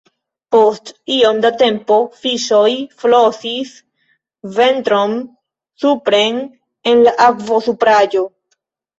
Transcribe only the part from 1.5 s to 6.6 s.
tempo fiŝoj flosis ventron supren